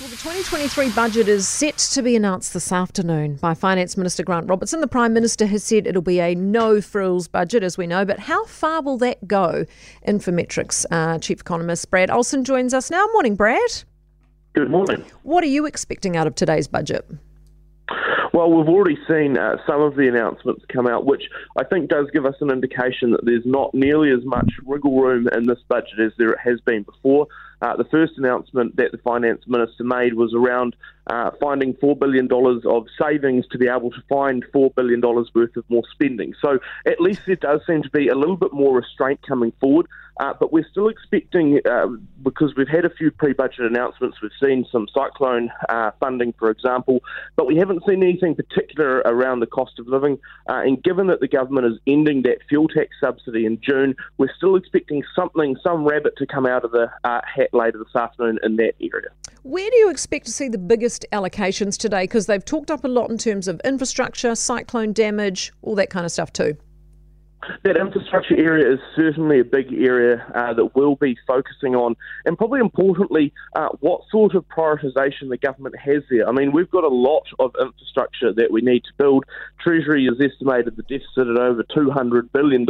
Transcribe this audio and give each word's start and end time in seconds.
Well, 0.00 0.08
the 0.08 0.16
2023 0.16 0.90
budget 0.90 1.28
is 1.28 1.46
set 1.46 1.78
to 1.78 2.02
be 2.02 2.16
announced 2.16 2.52
this 2.52 2.72
afternoon 2.72 3.36
by 3.36 3.54
Finance 3.54 3.96
Minister 3.96 4.24
Grant 4.24 4.48
Robertson. 4.48 4.80
The 4.80 4.88
Prime 4.88 5.12
Minister 5.12 5.46
has 5.46 5.62
said 5.62 5.86
it'll 5.86 6.02
be 6.02 6.18
a 6.18 6.34
no 6.34 6.80
frills 6.80 7.28
budget, 7.28 7.62
as 7.62 7.78
we 7.78 7.86
know, 7.86 8.04
but 8.04 8.18
how 8.18 8.44
far 8.46 8.82
will 8.82 8.98
that 8.98 9.28
go? 9.28 9.66
Infometrics 10.04 10.84
uh, 10.90 11.20
Chief 11.20 11.42
Economist 11.42 11.92
Brad 11.92 12.10
Olsen 12.10 12.42
joins 12.42 12.74
us 12.74 12.90
now. 12.90 13.06
Morning, 13.12 13.36
Brad. 13.36 13.84
Good 14.54 14.68
morning. 14.68 15.04
What 15.22 15.44
are 15.44 15.48
you 15.48 15.64
expecting 15.64 16.16
out 16.16 16.26
of 16.26 16.34
today's 16.34 16.66
budget? 16.66 17.08
Well, 18.32 18.50
we've 18.50 18.68
already 18.68 18.98
seen 19.06 19.38
uh, 19.38 19.58
some 19.64 19.80
of 19.80 19.94
the 19.94 20.08
announcements 20.08 20.64
come 20.72 20.88
out, 20.88 21.06
which 21.06 21.22
I 21.56 21.62
think 21.62 21.88
does 21.88 22.08
give 22.12 22.26
us 22.26 22.34
an 22.40 22.50
indication 22.50 23.12
that 23.12 23.24
there's 23.24 23.46
not 23.46 23.72
nearly 23.74 24.10
as 24.10 24.24
much 24.24 24.50
wriggle 24.66 25.00
room 25.00 25.28
in 25.28 25.46
this 25.46 25.60
budget 25.68 26.00
as 26.04 26.10
there 26.18 26.36
has 26.42 26.60
been 26.62 26.82
before. 26.82 27.28
Uh, 27.62 27.76
the 27.76 27.84
first 27.84 28.14
announcement 28.16 28.76
that 28.76 28.92
the 28.92 28.98
finance 28.98 29.42
minister 29.46 29.84
made 29.84 30.14
was 30.14 30.34
around 30.34 30.76
uh, 31.06 31.30
finding 31.40 31.74
$4 31.74 31.98
billion 31.98 32.28
of 32.32 32.86
savings 33.00 33.46
to 33.48 33.58
be 33.58 33.68
able 33.68 33.90
to 33.90 34.02
find 34.08 34.44
$4 34.54 34.74
billion 34.74 35.00
worth 35.00 35.56
of 35.56 35.64
more 35.68 35.82
spending. 35.92 36.34
So 36.40 36.58
at 36.86 37.00
least 37.00 37.22
there 37.26 37.36
does 37.36 37.60
seem 37.66 37.82
to 37.82 37.90
be 37.90 38.08
a 38.08 38.14
little 38.14 38.36
bit 38.36 38.52
more 38.52 38.74
restraint 38.74 39.20
coming 39.26 39.52
forward. 39.60 39.86
Uh, 40.20 40.32
but 40.38 40.52
we're 40.52 40.66
still 40.70 40.88
expecting, 40.88 41.60
uh, 41.68 41.86
because 42.22 42.54
we've 42.56 42.68
had 42.68 42.84
a 42.84 42.90
few 42.90 43.10
pre 43.10 43.32
budget 43.32 43.66
announcements, 43.66 44.18
we've 44.22 44.30
seen 44.42 44.64
some 44.70 44.86
cyclone 44.94 45.50
uh, 45.68 45.90
funding, 45.98 46.32
for 46.38 46.50
example, 46.50 47.02
but 47.34 47.46
we 47.46 47.56
haven't 47.56 47.82
seen 47.84 48.02
anything 48.02 48.34
particular 48.34 48.98
around 48.98 49.40
the 49.40 49.46
cost 49.46 49.78
of 49.80 49.88
living. 49.88 50.18
Uh, 50.48 50.62
and 50.64 50.82
given 50.84 51.08
that 51.08 51.18
the 51.18 51.26
government 51.26 51.66
is 51.66 51.78
ending 51.86 52.22
that 52.22 52.38
fuel 52.48 52.68
tax 52.68 52.90
subsidy 53.00 53.44
in 53.44 53.60
June, 53.60 53.96
we're 54.16 54.32
still 54.36 54.54
expecting 54.54 55.02
something, 55.16 55.56
some 55.64 55.84
rabbit 55.84 56.16
to 56.16 56.26
come 56.26 56.46
out 56.46 56.64
of 56.64 56.70
the 56.70 56.88
uh, 57.02 57.20
later 57.52 57.78
this 57.78 57.94
afternoon 57.94 58.38
in 58.42 58.56
that 58.56 58.74
area. 58.80 59.08
Where 59.42 59.68
do 59.68 59.76
you 59.76 59.90
expect 59.90 60.26
to 60.26 60.32
see 60.32 60.48
the 60.48 60.58
biggest 60.58 61.04
allocations 61.12 61.76
today? 61.76 62.04
Because 62.04 62.26
they've 62.26 62.44
talked 62.44 62.70
up 62.70 62.84
a 62.84 62.88
lot 62.88 63.10
in 63.10 63.18
terms 63.18 63.48
of 63.48 63.60
infrastructure, 63.64 64.34
cyclone 64.34 64.92
damage, 64.92 65.52
all 65.62 65.74
that 65.74 65.90
kind 65.90 66.06
of 66.06 66.12
stuff 66.12 66.32
too. 66.32 66.56
That 67.62 67.76
infrastructure 67.76 68.36
area 68.36 68.72
is 68.72 68.80
certainly 68.96 69.40
a 69.40 69.44
big 69.44 69.72
area 69.72 70.24
uh, 70.34 70.54
that 70.54 70.74
we'll 70.74 70.96
be 70.96 71.16
focusing 71.26 71.74
on, 71.74 71.94
and 72.24 72.38
probably 72.38 72.60
importantly, 72.60 73.32
uh, 73.54 73.68
what 73.80 74.02
sort 74.10 74.34
of 74.34 74.46
prioritisation 74.48 75.28
the 75.28 75.36
government 75.36 75.76
has 75.78 76.02
there. 76.10 76.28
I 76.28 76.32
mean, 76.32 76.52
we've 76.52 76.70
got 76.70 76.84
a 76.84 76.88
lot 76.88 77.24
of 77.38 77.54
infrastructure 77.60 78.32
that 78.32 78.50
we 78.50 78.62
need 78.62 78.84
to 78.84 78.92
build. 78.98 79.24
Treasury 79.60 80.06
has 80.06 80.18
estimated 80.20 80.76
the 80.76 80.82
deficit 80.82 81.28
at 81.28 81.36
over 81.36 81.62
$200 81.64 82.32
billion 82.32 82.66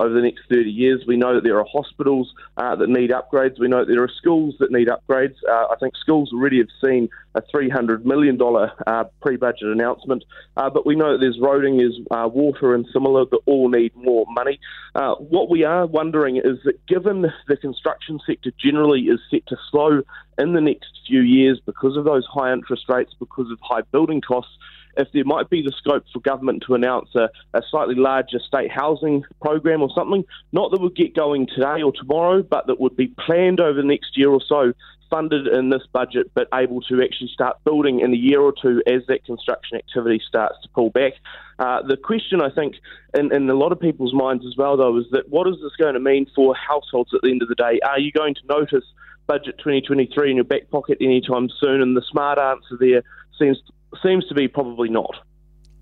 over 0.00 0.12
the 0.12 0.22
next 0.22 0.42
30 0.48 0.70
years. 0.70 1.04
We 1.06 1.16
know 1.16 1.34
that 1.34 1.44
there 1.44 1.58
are 1.58 1.66
hospitals 1.70 2.32
uh, 2.56 2.76
that 2.76 2.88
need 2.88 3.10
upgrades. 3.10 3.58
We 3.58 3.68
know 3.68 3.84
that 3.84 3.92
there 3.92 4.02
are 4.02 4.10
schools 4.16 4.54
that 4.58 4.70
need 4.70 4.88
upgrades. 4.88 5.36
Uh, 5.48 5.66
I 5.70 5.76
think 5.80 5.96
schools 5.96 6.32
already 6.32 6.58
have 6.58 6.68
seen 6.84 7.08
a 7.34 7.42
$300 7.42 8.04
million 8.04 8.38
uh, 8.40 9.04
pre 9.20 9.36
budget 9.36 9.68
announcement, 9.68 10.24
uh, 10.56 10.70
but 10.70 10.86
we 10.86 10.94
know 10.94 11.12
that 11.12 11.18
there's 11.18 11.38
roading, 11.38 11.78
there's 11.78 11.98
uh, 12.10 12.28
water, 12.28 12.74
and 12.74 12.86
similar 12.92 13.24
that 13.26 13.40
all 13.46 13.68
need 13.68 13.94
more 13.96 14.24
money. 14.28 14.60
Uh, 14.94 15.14
what 15.16 15.50
we 15.50 15.64
are 15.64 15.86
wondering 15.86 16.36
is 16.36 16.58
that 16.64 16.84
given 16.86 17.26
the 17.48 17.56
construction 17.56 18.20
sector 18.26 18.52
generally 18.58 19.02
is 19.02 19.20
set 19.30 19.46
to 19.46 19.56
slow 19.70 20.02
in 20.38 20.52
the 20.52 20.60
next 20.60 20.88
few 21.06 21.20
years 21.20 21.60
because 21.64 21.96
of 21.96 22.04
those 22.04 22.24
high 22.26 22.52
interest 22.52 22.84
rates, 22.88 23.14
because 23.18 23.50
of 23.50 23.58
high 23.62 23.82
building 23.92 24.20
costs, 24.20 24.52
if 24.96 25.08
there 25.12 25.24
might 25.24 25.50
be 25.50 25.62
the 25.62 25.72
scope 25.76 26.04
for 26.12 26.20
government 26.20 26.64
to 26.66 26.74
announce 26.74 27.08
a, 27.14 27.28
a 27.54 27.62
slightly 27.70 27.94
larger 27.94 28.38
state 28.38 28.70
housing 28.70 29.24
program 29.40 29.82
or 29.82 29.90
something, 29.94 30.24
not 30.52 30.70
that 30.70 30.80
would 30.80 30.96
get 30.96 31.14
going 31.14 31.46
today 31.46 31.82
or 31.82 31.92
tomorrow, 31.92 32.42
but 32.42 32.66
that 32.66 32.80
would 32.80 32.96
be 32.96 33.08
planned 33.26 33.60
over 33.60 33.80
the 33.80 33.86
next 33.86 34.16
year 34.16 34.30
or 34.30 34.40
so, 34.46 34.72
funded 35.10 35.46
in 35.46 35.70
this 35.70 35.82
budget, 35.92 36.30
but 36.34 36.48
able 36.52 36.80
to 36.82 37.00
actually 37.02 37.30
start 37.32 37.56
building 37.64 38.00
in 38.00 38.12
a 38.12 38.16
year 38.16 38.40
or 38.40 38.52
two 38.60 38.82
as 38.86 39.02
that 39.06 39.24
construction 39.24 39.78
activity 39.78 40.20
starts 40.26 40.56
to 40.62 40.68
pull 40.70 40.90
back. 40.90 41.12
Uh, 41.58 41.82
the 41.82 41.96
question, 41.96 42.40
I 42.40 42.50
think, 42.50 42.74
in, 43.16 43.32
in 43.32 43.48
a 43.48 43.54
lot 43.54 43.70
of 43.70 43.78
people's 43.78 44.12
minds 44.12 44.44
as 44.44 44.56
well, 44.56 44.76
though, 44.76 44.98
is 44.98 45.06
that 45.12 45.28
what 45.28 45.46
is 45.46 45.54
this 45.62 45.72
going 45.78 45.94
to 45.94 46.00
mean 46.00 46.26
for 46.34 46.54
households 46.56 47.14
at 47.14 47.20
the 47.22 47.30
end 47.30 47.42
of 47.42 47.48
the 47.48 47.54
day? 47.54 47.78
Are 47.86 48.00
you 48.00 48.10
going 48.10 48.34
to 48.34 48.46
notice 48.48 48.84
budget 49.26 49.56
2023 49.58 50.30
in 50.30 50.36
your 50.36 50.44
back 50.44 50.68
pocket 50.70 50.98
anytime 51.00 51.48
soon? 51.60 51.80
And 51.80 51.96
the 51.96 52.02
smart 52.10 52.38
answer 52.38 52.76
there 52.78 53.02
seems 53.38 53.60
seems 54.02 54.26
to 54.26 54.34
be 54.34 54.48
probably 54.48 54.88
not. 54.88 55.14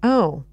Oh. 0.03 0.45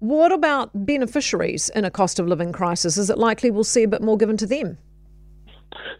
What 0.00 0.30
about 0.30 0.70
beneficiaries 0.86 1.70
in 1.70 1.84
a 1.84 1.90
cost 1.90 2.20
of 2.20 2.28
living 2.28 2.52
crisis? 2.52 2.96
Is 2.96 3.10
it 3.10 3.18
likely 3.18 3.50
we'll 3.50 3.64
see 3.64 3.82
a 3.82 3.88
bit 3.88 4.02
more 4.02 4.16
given 4.16 4.36
to 4.36 4.46
them? 4.46 4.78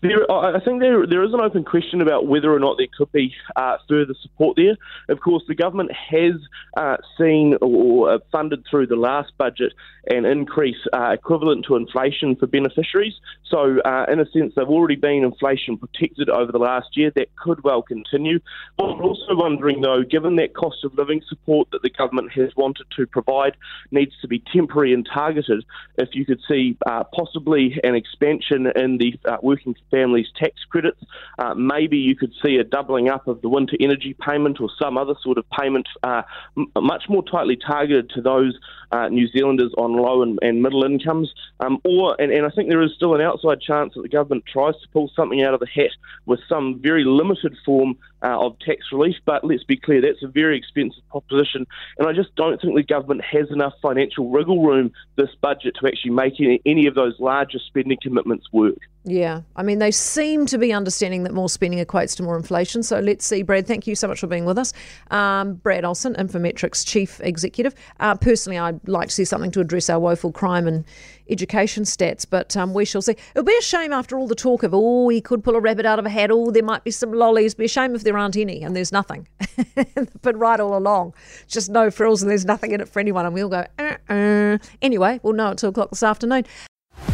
There, 0.00 0.30
I 0.30 0.60
think 0.60 0.80
there 0.80 1.06
there 1.06 1.24
is 1.24 1.34
an 1.34 1.40
open 1.40 1.64
question 1.64 2.00
about 2.00 2.26
whether 2.26 2.52
or 2.52 2.60
not 2.60 2.76
there 2.78 2.86
could 2.96 3.10
be 3.12 3.34
uh, 3.56 3.78
further 3.88 4.14
support 4.22 4.56
there. 4.56 4.76
Of 5.08 5.20
course, 5.20 5.42
the 5.48 5.54
government 5.54 5.90
has 5.92 6.34
uh, 6.76 6.98
seen 7.18 7.56
or 7.60 8.12
uh, 8.12 8.18
funded 8.30 8.64
through 8.70 8.86
the 8.86 8.96
last 8.96 9.32
budget 9.38 9.72
an 10.08 10.24
increase 10.24 10.78
uh, 10.92 11.10
equivalent 11.10 11.66
to 11.66 11.76
inflation 11.76 12.34
for 12.36 12.46
beneficiaries. 12.46 13.14
So, 13.44 13.80
uh, 13.80 14.06
in 14.10 14.20
a 14.20 14.30
sense, 14.30 14.54
they've 14.56 14.68
already 14.68 14.96
been 14.96 15.24
inflation 15.24 15.76
protected 15.76 16.30
over 16.30 16.52
the 16.52 16.58
last 16.58 16.96
year. 16.96 17.10
That 17.14 17.34
could 17.36 17.62
well 17.64 17.82
continue. 17.82 18.40
I'm 18.78 19.00
also 19.00 19.34
wondering, 19.34 19.80
though, 19.80 20.02
given 20.02 20.36
that 20.36 20.54
cost 20.54 20.84
of 20.84 20.94
living 20.94 21.22
support 21.28 21.68
that 21.72 21.82
the 21.82 21.90
government 21.90 22.32
has 22.32 22.54
wanted 22.56 22.86
to 22.96 23.06
provide 23.06 23.56
needs 23.90 24.12
to 24.20 24.28
be 24.28 24.42
temporary 24.52 24.92
and 24.92 25.06
targeted, 25.12 25.64
if 25.96 26.10
you 26.12 26.24
could 26.24 26.40
see 26.48 26.76
uh, 26.86 27.04
possibly 27.04 27.78
an 27.84 27.94
expansion 27.94 28.66
in 28.76 28.98
the 28.98 29.18
working 29.42 29.74
families' 29.90 30.28
tax 30.36 30.54
credits. 30.70 31.00
Uh, 31.38 31.54
maybe 31.54 31.98
you 31.98 32.14
could 32.16 32.32
see 32.42 32.56
a 32.56 32.64
doubling 32.64 33.08
up 33.08 33.26
of 33.28 33.40
the 33.42 33.48
winter 33.48 33.76
energy 33.80 34.14
payment 34.14 34.60
or 34.60 34.68
some 34.80 34.96
other 34.96 35.14
sort 35.22 35.38
of 35.38 35.44
payment, 35.50 35.86
uh, 36.02 36.22
m- 36.56 36.66
much 36.76 37.04
more 37.08 37.22
tightly 37.22 37.56
targeted 37.56 38.10
to 38.10 38.20
those 38.20 38.58
uh, 38.92 39.08
New 39.08 39.28
Zealanders 39.28 39.72
on 39.76 39.94
low 39.94 40.22
and, 40.22 40.38
and 40.42 40.62
middle 40.62 40.84
incomes. 40.84 41.32
Um, 41.60 41.78
or, 41.84 42.16
and, 42.20 42.32
and 42.32 42.46
I 42.46 42.50
think 42.50 42.68
there 42.68 42.82
is 42.82 42.92
still 42.94 43.14
an 43.14 43.20
outside 43.20 43.60
chance 43.60 43.94
that 43.94 44.02
the 44.02 44.08
government 44.08 44.44
tries 44.46 44.74
to 44.74 44.88
pull 44.92 45.10
something 45.14 45.42
out 45.42 45.54
of 45.54 45.60
the 45.60 45.66
hat 45.66 45.90
with 46.26 46.40
some 46.48 46.80
very 46.80 47.04
limited 47.04 47.56
form 47.64 47.96
uh, 48.22 48.38
of 48.38 48.58
tax 48.60 48.86
relief. 48.92 49.16
But 49.24 49.44
let's 49.44 49.64
be 49.64 49.76
clear, 49.76 50.00
that's 50.00 50.22
a 50.22 50.28
very 50.28 50.56
expensive 50.56 51.02
proposition, 51.10 51.66
and 51.98 52.08
I 52.08 52.12
just 52.12 52.34
don't 52.36 52.60
think 52.60 52.74
the 52.74 52.82
government 52.82 53.22
has 53.24 53.50
enough 53.50 53.74
financial 53.80 54.30
wriggle 54.30 54.62
room 54.64 54.92
this 55.16 55.30
budget 55.40 55.76
to 55.80 55.86
actually 55.86 56.12
make 56.12 56.40
any, 56.40 56.60
any 56.66 56.86
of 56.86 56.94
those 56.94 57.18
larger 57.18 57.58
spending 57.58 57.98
commitments 58.02 58.46
work. 58.52 58.78
Yeah, 59.04 59.40
I 59.56 59.62
mean, 59.62 59.78
they 59.78 59.90
seem 59.90 60.44
to 60.46 60.58
be 60.58 60.72
understanding 60.72 61.22
that 61.22 61.32
more 61.32 61.48
spending 61.48 61.82
equates 61.82 62.14
to 62.16 62.22
more 62.22 62.36
inflation. 62.36 62.82
So 62.82 63.00
let's 63.00 63.24
see, 63.24 63.42
Brad. 63.42 63.66
Thank 63.66 63.86
you 63.86 63.94
so 63.94 64.06
much 64.06 64.20
for 64.20 64.26
being 64.26 64.44
with 64.44 64.58
us. 64.58 64.74
Um, 65.10 65.54
Brad 65.54 65.84
Olsen, 65.84 66.14
Infometrics 66.14 66.86
Chief 66.86 67.18
Executive. 67.22 67.74
Uh, 68.00 68.16
personally, 68.16 68.58
I'd 68.58 68.86
like 68.86 69.08
to 69.08 69.14
see 69.14 69.24
something 69.24 69.50
to 69.52 69.60
address 69.60 69.88
our 69.88 69.98
woeful 69.98 70.30
crime 70.30 70.66
and 70.66 70.84
education 71.30 71.84
stats, 71.84 72.26
but 72.28 72.56
um, 72.56 72.74
we 72.74 72.84
shall 72.84 73.02
see. 73.02 73.16
It'll 73.34 73.44
be 73.44 73.56
a 73.58 73.62
shame 73.62 73.92
after 73.92 74.18
all 74.18 74.26
the 74.26 74.34
talk 74.34 74.62
of, 74.62 74.72
oh, 74.74 75.08
he 75.08 75.20
could 75.20 75.42
pull 75.44 75.56
a 75.56 75.60
rabbit 75.60 75.86
out 75.86 75.98
of 75.98 76.06
a 76.06 76.10
hat, 76.10 76.30
oh, 76.30 76.50
there 76.50 76.62
might 76.62 76.84
be 76.84 76.90
some 76.90 77.12
lollies. 77.12 77.52
It'll 77.52 77.60
be 77.60 77.64
a 77.66 77.68
shame 77.68 77.94
if 77.94 78.04
there 78.04 78.16
aren't 78.16 78.36
any 78.36 78.62
and 78.62 78.74
there's 78.74 78.92
nothing. 78.92 79.28
but 80.22 80.36
right 80.36 80.60
all 80.60 80.76
along, 80.76 81.14
just 81.46 81.70
no 81.70 81.90
frills 81.90 82.22
and 82.22 82.30
there's 82.30 82.44
nothing 82.44 82.72
in 82.72 82.80
it 82.80 82.88
for 82.88 83.00
anyone. 83.00 83.26
And 83.26 83.34
we'll 83.34 83.48
go, 83.48 83.64
uh-uh. 83.78 84.58
Anyway, 84.82 85.20
we'll 85.22 85.34
know 85.34 85.50
at 85.50 85.58
2 85.58 85.68
o'clock 85.68 85.90
this 85.90 86.02
afternoon. 86.02 86.44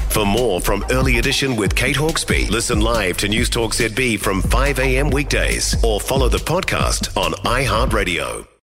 For 0.08 0.24
more 0.24 0.60
from 0.60 0.84
Early 0.90 1.18
Edition 1.18 1.56
with 1.56 1.74
Kate 1.74 1.96
Hawkesby, 1.96 2.48
listen 2.48 2.80
live 2.80 3.16
to 3.18 3.28
News 3.28 3.50
Talk 3.50 3.72
ZB 3.72 4.20
from 4.20 4.42
5 4.42 4.78
a.m. 4.78 5.10
weekdays 5.10 5.82
or 5.82 6.00
follow 6.00 6.28
the 6.28 6.38
podcast 6.38 7.16
on 7.20 7.32
iHeartRadio. 7.32 8.53